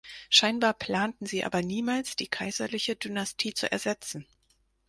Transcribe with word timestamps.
Scheinbar 0.31 0.73
planten 0.73 1.27
sie 1.27 1.43
aber 1.43 1.61
niemals, 1.61 2.15
die 2.15 2.25
kaiserliche 2.27 2.95
Dynastie 2.95 3.53
zu 3.53 3.71
ersetzen. 3.71 4.25